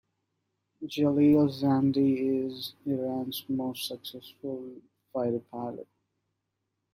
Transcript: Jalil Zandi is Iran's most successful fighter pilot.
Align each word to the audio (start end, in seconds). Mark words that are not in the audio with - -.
Jalil 0.91 1.45
Zandi 1.59 2.27
is 2.47 2.73
Iran's 2.87 3.45
most 3.49 3.87
successful 3.87 4.81
fighter 5.13 5.41
pilot. 5.51 5.87